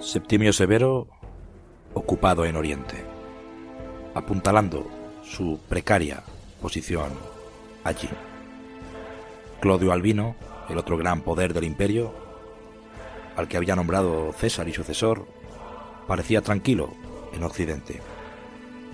[0.00, 1.08] Septimio Severo
[1.92, 3.04] ocupado en Oriente,
[4.14, 4.86] apuntalando
[5.22, 6.22] su precaria
[6.62, 7.10] posición
[7.84, 8.08] allí.
[9.60, 10.36] Clodio Albino,
[10.70, 12.14] el otro gran poder del imperio,
[13.36, 15.26] al que había nombrado César y sucesor,
[16.06, 16.94] parecía tranquilo
[17.34, 18.00] en Occidente.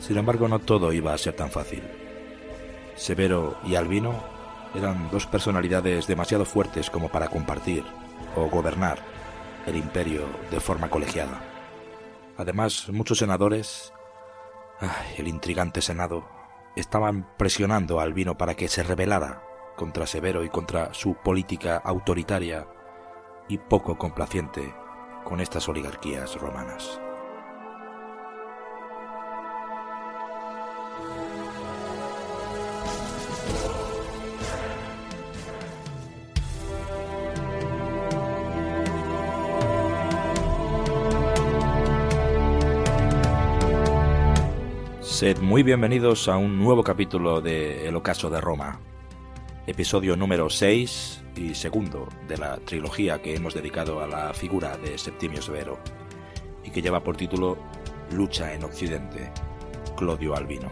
[0.01, 1.85] Sin embargo, no todo iba a ser tan fácil.
[2.97, 4.13] Severo y Albino
[4.75, 7.85] eran dos personalidades demasiado fuertes como para compartir
[8.35, 9.16] o gobernar
[9.67, 11.41] el imperio de forma colegiada.
[12.37, 13.93] Además, muchos senadores,
[15.17, 16.29] el intrigante Senado,
[16.77, 19.43] estaban presionando a Albino para que se rebelara
[19.77, 22.67] contra Severo y contra su política autoritaria
[23.49, 24.75] y poco complaciente
[25.25, 27.01] con estas oligarquías romanas.
[45.07, 48.81] Sed muy bienvenidos a un nuevo capítulo de El Ocaso de Roma,
[49.65, 54.99] episodio número 6 y segundo de la trilogía que hemos dedicado a la figura de
[54.99, 55.79] Septimio Severo
[56.65, 57.57] y que lleva por título
[58.11, 59.31] Lucha en Occidente,
[59.97, 60.71] Clodio Albino.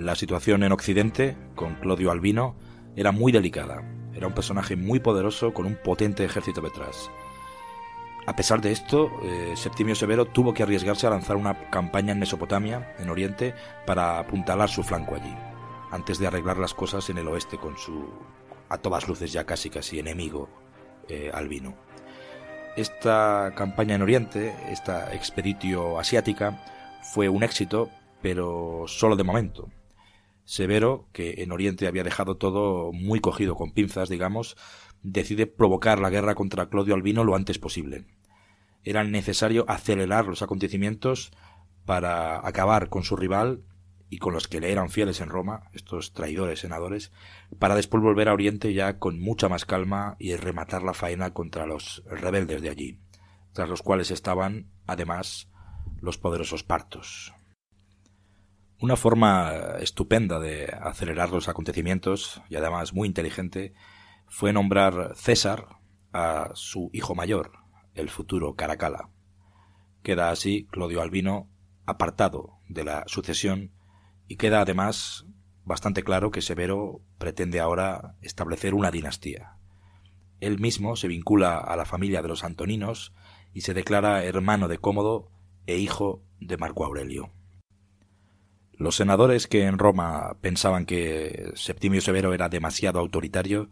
[0.00, 2.56] La situación en Occidente, con Clodio Albino,
[2.96, 3.82] era muy delicada.
[4.14, 7.10] Era un personaje muy poderoso con un potente ejército detrás.
[8.26, 12.18] A pesar de esto, eh, Septimio Severo tuvo que arriesgarse a lanzar una campaña en
[12.18, 13.54] Mesopotamia, en Oriente,
[13.86, 15.34] para apuntalar su flanco allí,
[15.90, 18.08] antes de arreglar las cosas en el oeste con su,
[18.70, 20.48] a todas luces ya casi casi enemigo,
[21.10, 21.74] eh, Albino.
[22.74, 26.64] Esta campaña en Oriente, esta expeditio asiática,
[27.02, 27.90] fue un éxito,
[28.22, 29.68] pero solo de momento.
[30.50, 34.56] Severo, que en Oriente había dejado todo muy cogido con pinzas, digamos,
[35.00, 38.04] decide provocar la guerra contra Clodio Albino lo antes posible.
[38.82, 41.30] Era necesario acelerar los acontecimientos
[41.86, 43.62] para acabar con su rival
[44.08, 47.12] y con los que le eran fieles en Roma, estos traidores senadores,
[47.60, 51.64] para después volver a Oriente ya con mucha más calma y rematar la faena contra
[51.64, 52.98] los rebeldes de allí,
[53.52, 55.48] tras los cuales estaban, además,
[56.00, 57.32] los poderosos partos.
[58.82, 63.74] Una forma estupenda de acelerar los acontecimientos, y además muy inteligente,
[64.26, 65.66] fue nombrar César
[66.14, 67.52] a su hijo mayor,
[67.92, 69.10] el futuro Caracala.
[70.02, 71.50] Queda así Clodio Albino
[71.84, 73.70] apartado de la sucesión
[74.28, 75.26] y queda además
[75.62, 79.58] bastante claro que Severo pretende ahora establecer una dinastía.
[80.40, 83.12] Él mismo se vincula a la familia de los Antoninos
[83.52, 85.30] y se declara hermano de Cómodo
[85.66, 87.30] e hijo de Marco Aurelio.
[88.80, 93.68] Los senadores que en Roma pensaban que Septimio Severo era demasiado autoritario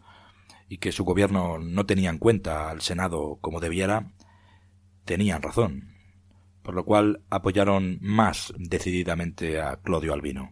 [0.67, 4.11] y que su gobierno no tenía en cuenta al Senado como debiera,
[5.05, 5.95] tenían razón,
[6.61, 10.51] por lo cual apoyaron más decididamente a Clodio Albino,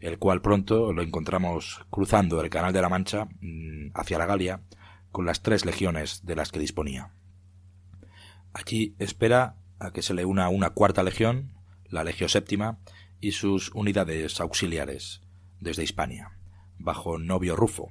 [0.00, 4.60] el cual pronto lo encontramos cruzando el Canal de la Mancha mm, hacia la Galia
[5.10, 7.14] con las tres legiones de las que disponía.
[8.52, 11.54] Allí espera a que se le una una cuarta legión,
[11.88, 12.78] la Legio Séptima,
[13.22, 15.22] y sus unidades auxiliares
[15.60, 16.36] desde Hispania,
[16.78, 17.90] bajo Novio Rufo.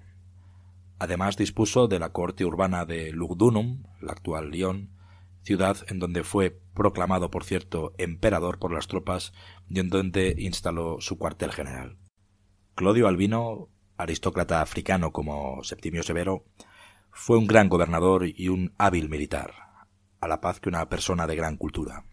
[1.00, 4.92] Además dispuso de la corte urbana de Lugdunum, la actual Lyon,
[5.42, 9.32] ciudad en donde fue proclamado, por cierto, emperador por las tropas
[9.70, 11.98] y en donde instaló su cuartel general.
[12.76, 16.44] Clodio Albino, aristócrata africano como Septimio Severo,
[17.10, 19.54] fue un gran gobernador y un hábil militar,
[20.20, 22.04] a la paz que una persona de gran cultura.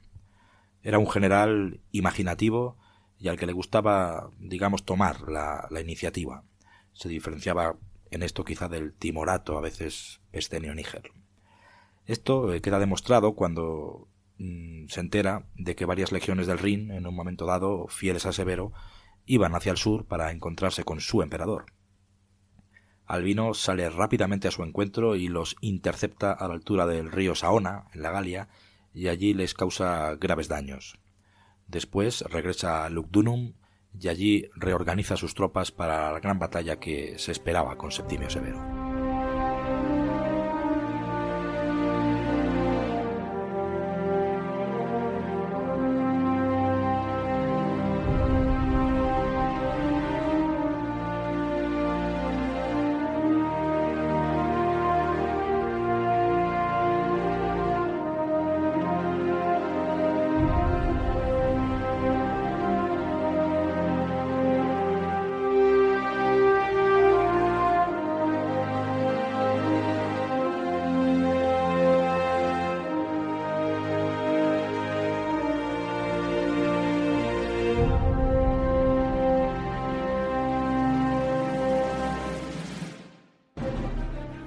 [0.82, 2.79] Era un general imaginativo
[3.19, 6.44] y al que le gustaba, digamos, tomar la, iniciativa.
[6.93, 7.76] Se diferenciaba
[8.11, 11.11] en esto quizá del timorato, a veces escenio níger.
[12.06, 17.06] Esto eh, queda demostrado cuando mm, se entera de que varias legiones del Rin, en
[17.06, 18.73] un momento dado, fieles a Severo,
[19.26, 21.67] iban hacia el sur para encontrarse con su emperador.
[23.05, 27.87] Albino sale rápidamente a su encuentro y los intercepta a la altura del río Saona,
[27.94, 28.49] en la Galia,
[28.94, 30.99] y allí les causa graves daños.
[31.69, 33.53] Después regresa a Lugdunum
[33.99, 38.77] y allí reorganiza sus tropas para la gran batalla que se esperaba con Septimio Severo.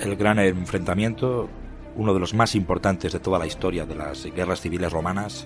[0.02, 1.48] El gran enfrentamiento,
[1.96, 5.46] uno de los más importantes de toda la historia de las guerras civiles romanas,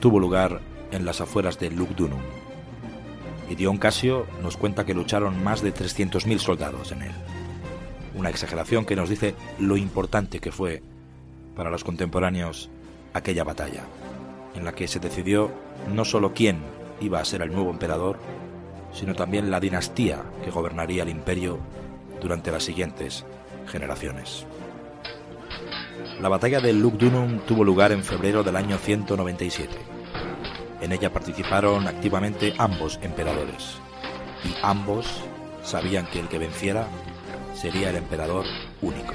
[0.00, 0.60] tuvo lugar
[0.92, 2.20] en las afueras de Lugdunum.
[3.50, 7.12] Y Dion Casio nos cuenta que lucharon más de 300.000 soldados en él.
[8.14, 10.82] Una exageración que nos dice lo importante que fue
[11.56, 12.70] para los contemporáneos
[13.14, 13.82] aquella batalla,
[14.54, 15.50] en la que se decidió
[15.92, 16.58] no solo quién
[17.00, 18.18] iba a ser el nuevo emperador,
[18.92, 21.58] sino también la dinastía que gobernaría el imperio
[22.20, 23.26] durante las siguientes
[23.66, 24.46] generaciones.
[26.20, 29.76] La batalla de Lugdunum tuvo lugar en febrero del año 197.
[30.80, 33.78] En ella participaron activamente ambos emperadores,
[34.44, 35.06] y ambos
[35.62, 36.86] sabían que el que venciera
[37.54, 38.44] sería el emperador
[38.82, 39.14] único,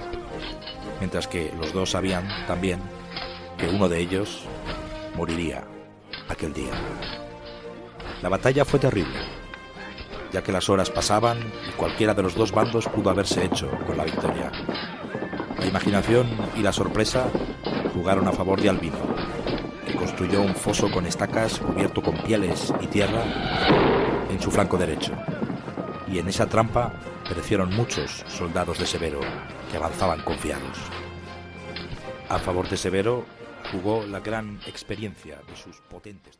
[1.00, 2.80] mientras que los dos sabían también
[3.58, 4.44] que uno de ellos
[5.16, 5.64] moriría
[6.30, 6.74] aquel día.
[8.22, 9.20] La batalla fue terrible,
[10.32, 13.98] ya que las horas pasaban y cualquiera de los dos bandos pudo haberse hecho con
[13.98, 14.52] la victoria.
[15.60, 17.30] La imaginación y la sorpresa
[17.94, 18.98] jugaron a favor de Albino,
[19.86, 23.24] que construyó un foso con estacas cubierto con pieles y tierra
[24.30, 25.14] en su flanco derecho.
[26.08, 26.94] Y en esa trampa
[27.28, 29.20] perecieron muchos soldados de Severo
[29.70, 30.78] que avanzaban confiados.
[32.30, 33.26] A favor de Severo
[33.72, 36.40] jugó la gran experiencia de sus potentes